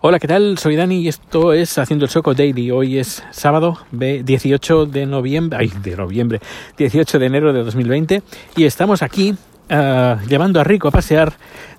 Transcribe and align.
Hola, 0.00 0.20
¿qué 0.20 0.28
tal? 0.28 0.58
Soy 0.58 0.76
Dani 0.76 1.00
y 1.00 1.08
esto 1.08 1.52
es 1.52 1.76
Haciendo 1.76 2.04
el 2.04 2.10
Soco 2.12 2.32
Daily. 2.32 2.70
Hoy 2.70 2.98
es 2.98 3.24
sábado 3.32 3.78
18 3.90 4.86
de 4.86 5.06
noviembre, 5.06 5.58
ay, 5.60 5.72
de 5.82 5.96
noviembre, 5.96 6.40
18 6.76 7.18
de 7.18 7.26
enero 7.26 7.52
de 7.52 7.64
2020 7.64 8.22
y 8.54 8.64
estamos 8.64 9.02
aquí 9.02 9.32
uh, 9.32 10.28
llevando 10.28 10.60
a 10.60 10.64
Rico 10.64 10.86
a 10.86 10.92
pasear 10.92 11.32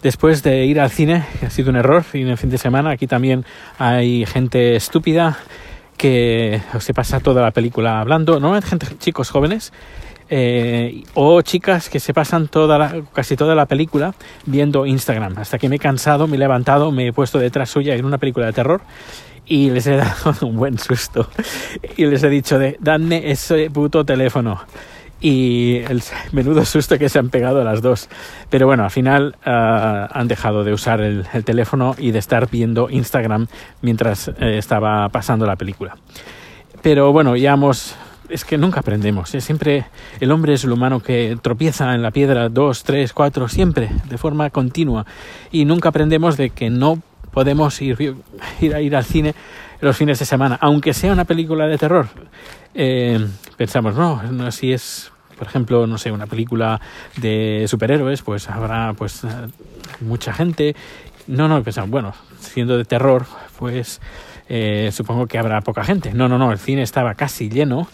después 0.04 0.44
de 0.44 0.66
ir 0.66 0.82
al 0.82 0.90
cine, 0.90 1.26
ha 1.47 1.50
sido 1.50 1.70
un 1.70 1.78
error, 1.78 2.04
y 2.12 2.24
en 2.24 2.28
el 2.28 2.38
fin 2.38 2.50
de 2.50 2.58
semana 2.58 2.90
aquí 2.90 3.08
también 3.08 3.46
hay 3.78 4.26
gente 4.26 4.76
estúpida 4.76 5.40
que 5.96 6.62
se 6.80 6.94
pasa 6.94 7.22
toda 7.22 7.42
la 7.42 7.52
película 7.52 8.02
hablando, 8.02 8.34
normalmente 8.34 8.68
gente, 8.68 8.88
chicos 8.98 9.30
jóvenes, 9.30 9.72
eh, 10.30 11.04
o 11.16 11.41
chicas 11.41 11.89
que 11.89 12.00
se 12.00 12.14
pasan 12.14 12.48
toda 12.48 12.77
la, 12.77 13.02
casi 13.14 13.36
toda 13.36 13.55
la 13.55 13.66
película 13.66 14.14
viendo 14.45 14.86
Instagram. 14.86 15.38
Hasta 15.38 15.57
que 15.57 15.70
me 15.70 15.77
he 15.77 15.80
cansado, 15.80 16.27
me 16.27 16.36
he 16.36 16.39
levantado, 16.39 16.91
me 16.91 17.07
he 17.07 17.13
puesto 17.13 17.39
detrás 17.39 17.70
suya 17.70 17.95
en 17.95 18.05
una 18.05 18.18
película 18.18 18.45
de 18.45 18.54
terror 18.54 18.81
y 19.45 19.71
les 19.71 19.88
he 19.88 19.95
dado 19.98 20.35
un 20.48 20.55
buen 20.55 20.77
susto. 20.77 21.27
Y 21.98 22.05
les 22.05 22.23
he 22.23 22.30
dicho 22.30 22.59
de, 22.59 22.77
dadme 22.80 23.31
ese 23.31 23.70
puto 23.70 24.05
teléfono. 24.05 24.62
Y 25.20 25.77
el 25.90 26.02
menudo 26.32 26.63
susto 26.63 26.98
que 26.98 27.09
se 27.09 27.20
han 27.20 27.30
pegado 27.30 27.63
las 27.63 27.82
dos. 27.82 28.07
Pero 28.49 28.68
bueno, 28.68 28.84
al 28.84 28.91
final 28.91 29.35
uh, 29.46 29.49
han 30.12 30.27
dejado 30.27 30.63
de 30.63 30.73
usar 30.73 31.02
el, 31.02 31.26
el, 31.34 31.43
teléfono 31.43 31.96
y 31.98 32.12
de 32.12 32.20
estar 32.20 32.49
viendo 32.49 32.90
Instagram 32.90 33.48
mientras 33.82 34.30
eh, 34.30 34.57
estaba 34.57 35.09
pasando 35.09 35.46
la 35.46 35.55
película. 35.55 35.98
Pero 36.82 37.12
bueno, 37.12 37.35
ya 37.35 37.54
hemos 37.54 37.96
es 38.30 38.46
que 38.46 38.58
nunca 38.58 38.80
aprendemos. 38.80 39.34
¿eh? 39.36 39.42
Siempre 39.42 39.86
el 40.20 40.32
hombre 40.32 40.54
es 40.54 40.64
el 40.64 40.72
humano 40.72 41.00
que 41.00 41.38
tropieza 41.42 41.94
en 41.94 42.02
la 42.02 42.12
piedra 42.12 42.50
dos, 42.50 42.84
tres, 42.84 43.14
cuatro, 43.14 43.48
siempre, 43.48 43.90
de 44.10 44.18
forma 44.18 44.50
continua. 44.50 45.05
Y 45.52 45.66
nunca 45.66 45.90
aprendemos 45.90 46.38
de 46.38 46.52
que 46.52 46.70
no 46.70 47.02
podemos 47.32 47.82
ir, 47.82 47.98
ir 48.62 48.78
ir 48.78 48.96
al 48.96 49.05
cine 49.05 49.36
los 49.82 49.96
fines 49.96 50.20
de 50.20 50.26
semana, 50.26 50.58
aunque 50.62 50.94
sea 50.94 51.14
una 51.14 51.26
película 51.26 51.68
de 51.68 51.78
terror. 51.78 52.08
Eh, 52.74 53.26
pensamos, 53.58 53.96
no, 53.96 54.21
no, 54.24 54.52
si 54.52 54.74
es, 54.74 55.12
por 55.38 55.48
ejemplo, 55.48 55.88
no 55.88 55.98
sé, 55.98 56.12
una 56.12 56.27
película 56.27 56.82
de 57.18 57.66
superhéroes, 57.68 58.21
pues 58.21 58.49
habrá 58.49 58.93
pues 58.93 59.21
mucha 60.02 60.34
gente. 60.34 60.76
No, 61.27 61.48
no, 61.48 61.64
pensamos, 61.64 61.90
bueno, 61.90 62.14
siendo 62.40 62.77
de 62.77 62.86
terror, 62.86 63.26
pues 63.58 64.02
eh, 64.50 64.90
supongo 64.92 65.28
que 65.28 65.38
habrá 65.38 65.62
poca 65.62 65.84
gente. 65.84 66.12
No, 66.12 66.28
no, 66.28 66.38
no, 66.38 66.52
el 66.52 66.58
cine 66.58 66.81
estaba 66.81 67.14
casi 67.14 67.50
lleno 67.50 67.88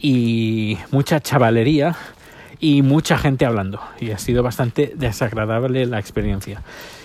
y 0.00 0.78
mucha 0.90 1.20
chavalería 1.20 1.94
y 2.60 2.82
mucha 2.82 3.18
gente 3.18 3.44
hablando 3.46 3.80
y 4.00 4.10
ha 4.10 4.18
sido 4.18 4.42
bastante 4.42 4.92
desagradable 4.96 5.86
la 5.86 5.98
experiencia. 5.98 6.62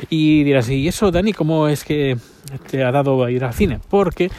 Y 0.09 0.44
dirás, 0.44 0.70
¿y 0.70 0.88
eso, 0.88 1.12
Dani, 1.12 1.34
cómo 1.34 1.68
es 1.68 1.84
que 1.84 2.18
te 2.72 2.84
ha 2.84 2.92
dado 2.92 3.24
a 3.24 3.30
ir 3.30 3.44
al 3.44 3.54
cine? 3.54 3.80
Porque 3.90 4.31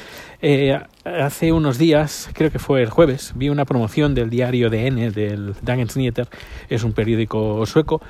eh, 0.42 0.79
hace 1.05 1.53
unos 1.53 1.79
días, 1.79 2.31
creo 2.33 2.51
que 2.51 2.59
fue 2.59 2.83
el 2.83 2.91
jueves, 2.91 3.33
vi 3.37 3.51
una 3.51 3.65
promoción 3.65 4.15
del 4.15 4.31
diario 4.31 4.70
DN, 4.70 5.11
del 5.11 5.55
Dagens 5.62 5.97
Nyheter, 5.97 6.29
es 6.69 6.83
un 6.85 6.92
periódico 6.92 7.65
sueco, 7.67 8.01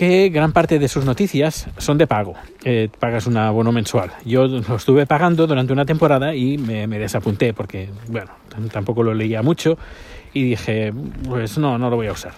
que 0.00 0.30
gran 0.30 0.52
parte 0.52 0.78
de 0.78 0.88
sus 0.88 1.04
noticias 1.04 1.68
son 1.76 1.98
de 1.98 2.06
pago. 2.06 2.32
Eh, 2.64 2.88
pagas 2.98 3.26
un 3.26 3.36
abono 3.36 3.70
mensual. 3.70 4.10
Yo 4.24 4.46
lo 4.46 4.76
estuve 4.76 5.04
pagando 5.04 5.46
durante 5.46 5.74
una 5.74 5.84
temporada 5.84 6.34
y 6.34 6.56
me, 6.56 6.86
me, 6.86 6.98
desapunté 6.98 7.52
porque, 7.52 7.90
bueno, 8.08 8.30
tampoco 8.72 9.02
lo 9.02 9.12
leía 9.12 9.42
mucho 9.42 9.76
y 10.32 10.44
dije, 10.44 10.90
pues 11.28 11.58
no, 11.58 11.76
no 11.76 11.90
lo 11.90 11.96
voy 11.96 12.06
a 12.06 12.12
usar. 12.12 12.32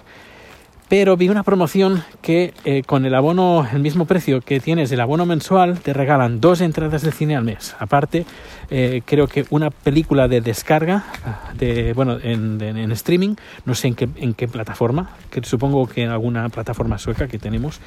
Pero 0.93 1.17
vi 1.17 1.31
una 1.31 1.43
promoción 1.43 2.05
que 2.21 2.53
eh, 2.67 2.83
con 2.83 3.07
el 3.07 3.15
abono, 3.15 3.67
el 3.73 3.81
mismo 3.81 4.05
precio 4.05 4.43
que 4.43 4.61
tienes 4.61 4.93
el 4.93 5.01
abono 5.01 5.25
mensual, 5.25 5.81
te 5.81 5.95
regalan 5.95 6.39
dos 6.39 6.61
entradas 6.61 7.01
de 7.01 7.12
cine 7.12 7.35
al 7.35 7.45
mes. 7.45 7.75
Aparte, 7.79 8.27
eh, 8.69 9.01
creo 9.07 9.27
que 9.27 9.47
una 9.48 9.70
película 9.70 10.29
de 10.29 10.43
descarga, 10.43 11.07
de, 11.55 11.95
bueno, 11.95 12.19
en, 12.23 12.61
en, 12.61 12.93
streaming, 12.93 13.37
no 13.65 13.75
sé 13.75 13.89
en 13.89 13.95
qué, 13.95 14.07
en 14.17 14.35
qué 14.35 14.48
plataforma, 14.48 15.17
que 15.30 15.42
supongo 15.45 15.86
que 15.86 16.03
en 16.03 16.11
alguna 16.11 16.47
plataforma 16.51 16.98
sueca 16.98 17.27
que 17.27 17.39
tenemos, 17.39 17.80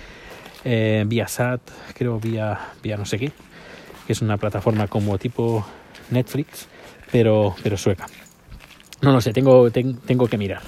eh, 0.64 1.04
vía 1.06 1.28
SAT, 1.28 1.62
creo 1.94 2.20
vía, 2.20 2.60
vía 2.82 2.98
no 2.98 3.06
sé 3.06 3.20
qué, 3.20 3.32
que 4.08 4.14
es 4.14 4.22
una 4.24 4.38
plataforma 4.38 4.88
como 4.88 5.20
tipo 5.20 5.64
Netflix, 6.10 6.68
pero, 7.12 7.56
pero 7.62 7.78
sueca. 7.78 8.08
No 9.02 9.12
lo 9.12 9.22
sé, 9.22 9.32
tengo, 9.32 9.70
ten, 9.70 9.98
tengo 9.98 10.26
que 10.26 10.40
mirar 10.40 10.64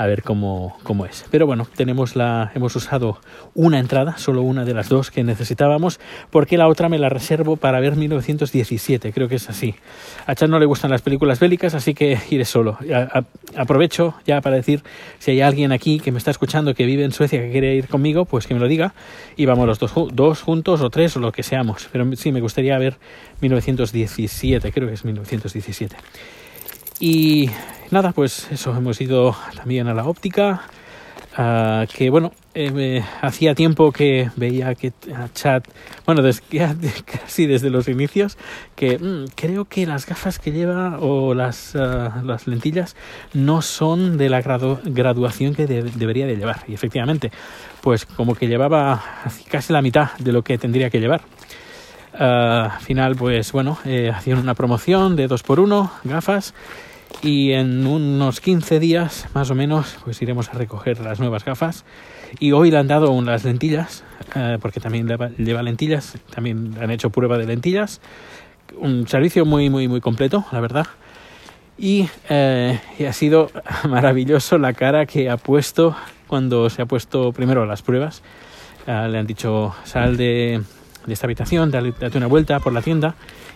a 0.00 0.06
ver 0.06 0.22
cómo, 0.22 0.78
cómo, 0.82 1.04
es. 1.04 1.26
Pero 1.30 1.46
bueno, 1.46 1.66
tenemos 1.76 2.16
la, 2.16 2.52
hemos 2.54 2.74
usado 2.74 3.18
una 3.54 3.78
entrada, 3.78 4.16
solo 4.16 4.40
una 4.40 4.64
de 4.64 4.72
las 4.72 4.88
dos 4.88 5.10
que 5.10 5.22
necesitábamos, 5.22 6.00
porque 6.30 6.56
la 6.56 6.68
otra 6.68 6.88
me 6.88 6.98
la 6.98 7.10
reservo 7.10 7.56
para 7.56 7.80
ver 7.80 7.96
1917, 7.96 9.12
creo 9.12 9.28
que 9.28 9.34
es 9.34 9.50
así. 9.50 9.74
A 10.26 10.34
Chan 10.34 10.50
no 10.50 10.58
le 10.58 10.64
gustan 10.64 10.90
las 10.90 11.02
películas 11.02 11.38
bélicas, 11.38 11.74
así 11.74 11.92
que 11.92 12.18
iré 12.30 12.46
solo. 12.46 12.78
Aprovecho 13.56 14.14
ya 14.26 14.40
para 14.40 14.56
decir, 14.56 14.82
si 15.18 15.32
hay 15.32 15.42
alguien 15.42 15.70
aquí 15.70 16.00
que 16.00 16.12
me 16.12 16.18
está 16.18 16.30
escuchando 16.30 16.74
que 16.74 16.86
vive 16.86 17.04
en 17.04 17.12
Suecia 17.12 17.38
que 17.38 17.50
quiere 17.50 17.74
ir 17.74 17.88
conmigo, 17.88 18.24
pues 18.24 18.46
que 18.46 18.54
me 18.54 18.60
lo 18.60 18.68
diga 18.68 18.94
y 19.36 19.44
vamos 19.44 19.66
los 19.66 19.78
dos, 19.78 19.92
dos 20.14 20.40
juntos 20.40 20.80
o 20.80 20.88
tres 20.88 21.14
o 21.18 21.20
lo 21.20 21.30
que 21.30 21.42
seamos. 21.42 21.90
Pero 21.92 22.10
sí, 22.16 22.32
me 22.32 22.40
gustaría 22.40 22.78
ver 22.78 22.96
1917, 23.42 24.72
creo 24.72 24.88
que 24.88 24.94
es 24.94 25.04
1917. 25.04 25.94
Y 27.00 27.50
nada, 27.92 28.12
pues 28.12 28.50
eso, 28.50 28.74
hemos 28.76 29.00
ido 29.00 29.36
también 29.54 29.88
a 29.88 29.94
la 29.94 30.04
óptica, 30.04 30.62
uh, 31.38 31.86
que 31.92 32.10
bueno, 32.10 32.32
eh, 32.54 33.02
hacía 33.22 33.54
tiempo 33.54 33.92
que 33.92 34.30
veía 34.36 34.74
que 34.74 34.92
a 35.14 35.28
Chat, 35.32 35.66
bueno, 36.06 36.22
desde, 36.22 36.42
casi 37.04 37.46
desde 37.46 37.70
los 37.70 37.88
inicios, 37.88 38.38
que 38.76 38.98
mmm, 38.98 39.26
creo 39.34 39.64
que 39.64 39.86
las 39.86 40.06
gafas 40.06 40.38
que 40.38 40.52
lleva 40.52 40.98
o 41.00 41.34
las, 41.34 41.74
uh, 41.74 42.24
las 42.24 42.46
lentillas 42.46 42.96
no 43.32 43.62
son 43.62 44.18
de 44.18 44.28
la 44.28 44.42
gradu 44.42 44.78
graduación 44.84 45.54
que 45.54 45.66
de 45.66 45.82
debería 45.82 46.26
de 46.26 46.36
llevar. 46.36 46.64
Y 46.68 46.74
efectivamente, 46.74 47.30
pues 47.80 48.06
como 48.06 48.34
que 48.34 48.46
llevaba 48.48 49.02
casi 49.48 49.72
la 49.72 49.82
mitad 49.82 50.10
de 50.18 50.32
lo 50.32 50.42
que 50.42 50.58
tendría 50.58 50.90
que 50.90 51.00
llevar. 51.00 51.22
Uh, 52.12 52.68
al 52.68 52.80
final, 52.80 53.14
pues 53.14 53.52
bueno, 53.52 53.78
eh, 53.84 54.10
hacían 54.14 54.38
una 54.38 54.54
promoción 54.54 55.14
de 55.14 55.28
dos 55.28 55.42
por 55.42 55.60
uno, 55.60 55.92
gafas, 56.02 56.54
y 57.22 57.52
en 57.52 57.86
unos 57.86 58.40
15 58.40 58.80
días 58.80 59.26
más 59.34 59.50
o 59.50 59.54
menos 59.54 59.96
pues 60.04 60.20
iremos 60.22 60.48
a 60.48 60.52
recoger 60.52 61.00
las 61.00 61.20
nuevas 61.20 61.44
gafas. 61.44 61.84
Y 62.38 62.52
hoy 62.52 62.70
le 62.70 62.78
han 62.78 62.86
dado 62.86 63.10
unas 63.10 63.44
lentillas 63.44 64.04
eh, 64.34 64.58
porque 64.60 64.80
también 64.80 65.08
lleva, 65.38 65.62
lentillas 65.62 66.16
también 66.32 66.74
han 66.80 66.90
hecho 66.90 67.10
prueba 67.10 67.38
de 67.38 67.46
lentillas. 67.46 68.00
Un 68.78 69.06
servicio 69.08 69.44
muy 69.44 69.68
muy 69.68 69.88
muy 69.88 70.00
completo 70.00 70.44
la 70.52 70.60
verdad. 70.60 70.86
Y, 71.78 72.08
eh, 72.28 72.78
y 72.98 73.04
ha 73.04 73.12
sido 73.12 73.50
maravilloso 73.88 74.58
la 74.58 74.72
cara 74.72 75.06
que 75.06 75.30
ha 75.30 75.36
puesto 75.36 75.96
cuando 76.26 76.68
se 76.70 76.82
ha 76.82 76.86
puesto 76.86 77.32
primero 77.32 77.64
las 77.66 77.82
pruebas. 77.82 78.22
Eh, 78.86 79.08
le 79.10 79.18
han 79.18 79.26
dicho 79.26 79.74
sal 79.84 80.16
de, 80.16 80.62
de 81.06 81.12
esta 81.12 81.26
habitación 81.26 81.70
dale, 81.70 81.92
date 81.98 82.16
una 82.16 82.26
vuelta 82.28 82.60
por 82.60 82.72
la 82.72 82.82
tienda 82.82 83.14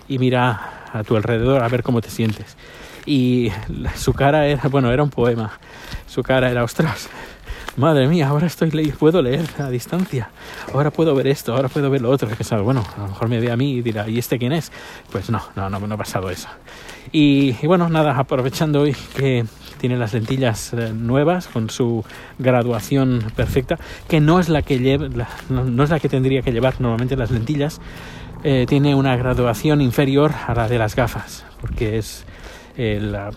y 0.08 0.18
mira 0.18 0.84
a 0.92 1.02
tu 1.02 1.16
alrededor 1.16 1.62
a 1.62 1.68
ver 1.68 1.82
cómo 1.82 2.00
te 2.00 2.10
sientes 2.10 2.56
y 3.06 3.50
su 3.96 4.12
cara 4.12 4.46
era, 4.46 4.68
bueno, 4.68 4.92
era 4.92 5.02
un 5.02 5.10
poema. 5.10 5.58
Su 6.06 6.22
cara 6.22 6.50
era, 6.50 6.64
ostras, 6.64 7.08
madre 7.76 8.06
mía, 8.06 8.28
ahora 8.28 8.46
estoy 8.46 8.70
le 8.70 8.88
puedo 8.92 9.20
leer 9.22 9.46
a 9.58 9.68
distancia. 9.68 10.30
Ahora 10.72 10.90
puedo 10.90 11.14
ver 11.14 11.26
esto, 11.26 11.54
ahora 11.54 11.68
puedo 11.68 11.90
ver 11.90 12.02
lo 12.02 12.10
otro. 12.10 12.28
Que 12.28 12.56
bueno, 12.56 12.84
a 12.96 13.00
lo 13.00 13.08
mejor 13.08 13.28
me 13.28 13.40
ve 13.40 13.50
a 13.50 13.56
mí 13.56 13.74
y 13.74 13.82
dirá, 13.82 14.08
¿y 14.08 14.18
este 14.18 14.38
quién 14.38 14.52
es? 14.52 14.72
Pues 15.10 15.30
no, 15.30 15.42
no, 15.56 15.68
no, 15.68 15.80
no 15.80 15.94
ha 15.94 15.98
pasado 15.98 16.30
eso. 16.30 16.48
Y, 17.12 17.56
y 17.60 17.66
bueno, 17.66 17.88
nada, 17.88 18.16
aprovechando 18.18 18.82
hoy 18.82 18.96
que 19.16 19.44
tiene 19.78 19.96
las 19.96 20.14
lentillas 20.14 20.72
eh, 20.72 20.92
nuevas 20.94 21.46
con 21.48 21.68
su 21.68 22.04
graduación 22.38 23.24
perfecta, 23.36 23.78
que 24.08 24.20
no 24.20 24.40
es 24.40 24.48
la 24.48 24.62
que 24.62 24.78
lleva, 24.78 25.08
la, 25.08 25.28
no, 25.50 25.64
no, 25.64 25.84
es 25.84 25.90
la 25.90 26.00
que 26.00 26.08
tendría 26.08 26.42
que 26.42 26.52
llevar 26.52 26.80
normalmente 26.80 27.16
las 27.16 27.30
lentillas, 27.30 27.80
eh, 28.44 28.66
tiene 28.68 28.94
una 28.94 29.16
graduación 29.16 29.80
inferior 29.80 30.32
a 30.46 30.54
la 30.54 30.68
de 30.68 30.78
las 30.78 30.96
gafas, 30.96 31.44
porque 31.60 31.98
es 31.98 32.24
eh, 32.76 32.98
la, 33.00 33.30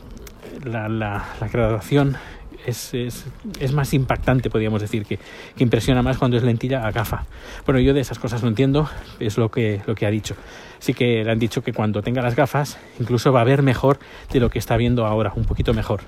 la, 0.63 0.89
la, 0.89 1.25
la, 1.39 1.47
graduación 1.47 2.17
es, 2.65 2.93
es, 2.93 3.25
es, 3.59 3.73
más 3.73 3.93
impactante, 3.93 4.49
podríamos 4.49 4.81
decir, 4.81 5.05
que, 5.05 5.17
que, 5.17 5.63
impresiona 5.63 6.01
más 6.01 6.17
cuando 6.17 6.37
es 6.37 6.43
lentilla 6.43 6.85
a 6.85 6.91
gafa. 6.91 7.25
Bueno, 7.65 7.79
yo 7.79 7.93
de 7.93 8.01
esas 8.01 8.19
cosas 8.19 8.41
no 8.41 8.49
entiendo, 8.49 8.89
es 9.19 9.37
lo 9.37 9.49
que, 9.49 9.81
lo 9.85 9.95
que 9.95 10.05
ha 10.05 10.11
dicho. 10.11 10.35
Así 10.79 10.93
que 10.93 11.23
le 11.23 11.31
han 11.31 11.39
dicho 11.39 11.63
que 11.63 11.73
cuando 11.73 12.01
tenga 12.01 12.21
las 12.21 12.35
gafas, 12.35 12.77
incluso 12.99 13.31
va 13.31 13.41
a 13.41 13.45
ver 13.45 13.61
mejor 13.61 13.99
de 14.31 14.39
lo 14.39 14.49
que 14.49 14.59
está 14.59 14.77
viendo 14.77 15.05
ahora, 15.05 15.33
un 15.35 15.45
poquito 15.45 15.73
mejor. 15.73 16.01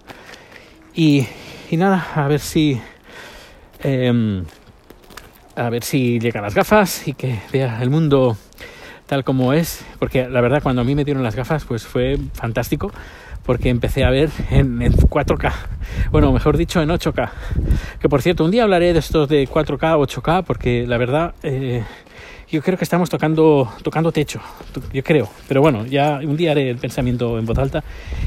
Y, 0.93 1.27
y 1.69 1.77
nada, 1.77 2.07
a 2.15 2.27
ver 2.27 2.39
si... 2.39 2.79
Eh, 3.83 4.43
a 5.55 5.69
ver 5.69 5.83
si 5.83 6.19
llega 6.19 6.41
las 6.41 6.55
gafas 6.55 7.07
y 7.07 7.13
que 7.13 7.41
vea 7.51 7.81
el 7.81 7.89
mundo 7.89 8.37
tal 9.09 9.23
como 9.23 9.53
es, 9.53 9.83
porque 9.97 10.29
la 10.29 10.39
verdad 10.39 10.61
cuando 10.61 10.83
a 10.83 10.85
mí 10.85 10.93
me 10.93 11.03
dieron 11.03 11.23
las 11.23 11.35
gafas 11.35 11.65
pues 11.65 11.87
fue 11.87 12.19
fantástico, 12.33 12.91
porque 13.43 13.69
empecé 13.69 14.03
a 14.03 14.11
ver 14.11 14.29
en, 14.51 14.83
en 14.83 14.93
4K, 14.93 15.51
bueno, 16.11 16.31
mejor 16.31 16.57
dicho 16.57 16.79
en 16.79 16.89
8K, 16.89 17.31
que 17.99 18.07
por 18.07 18.21
cierto, 18.21 18.45
un 18.45 18.51
día 18.51 18.63
hablaré 18.63 18.93
de 18.93 18.99
estos 18.99 19.27
de 19.27 19.49
4K, 19.49 19.97
8K, 19.97 20.43
porque 20.45 20.85
la 20.85 20.99
verdad 20.99 21.33
eh, 21.41 21.83
yo 22.51 22.61
creo 22.61 22.77
que 22.77 22.83
estamos 22.83 23.09
tocando, 23.09 23.73
tocando 23.81 24.11
techo, 24.11 24.41
yo 24.93 25.03
creo. 25.03 25.27
Pero 25.47 25.61
bueno, 25.61 25.87
ya 25.87 26.19
un 26.23 26.37
día 26.37 26.51
haré 26.51 26.69
el 26.69 26.77
pensamiento 26.77 27.39
en 27.39 27.47
voz 27.47 27.57
alta 27.57 27.83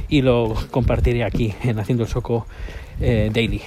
y 0.08 0.23
lo 0.23 0.55
compartiré 0.73 1.23
aquí 1.23 1.55
en 1.62 1.78
Haciendo 1.78 2.02
el 2.02 2.08
Soco 2.08 2.46
eh, 3.00 3.31
Daily. 3.32 3.62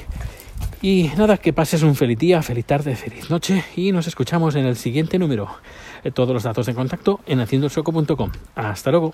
Y 0.82 1.10
nada, 1.18 1.38
que 1.38 1.54
pases 1.54 1.84
un 1.84 1.96
feliz 1.96 2.20
día, 2.20 2.42
feliz 2.42 2.66
tarde, 2.66 2.96
feliz 2.96 3.30
noche 3.30 3.64
y 3.76 3.92
nos 3.92 4.08
escuchamos 4.08 4.56
en 4.56 4.66
el 4.66 4.76
siguiente 4.76 5.18
número. 5.18 5.50
Eh, 6.04 6.12
todos 6.12 6.34
los 6.34 6.44
datos 6.44 6.66
de 6.68 6.76
contacto 6.76 7.20
en 7.26 7.40
haciendoelsoco.com. 7.40 8.32
Hasta 8.56 8.92
luego. 8.92 9.14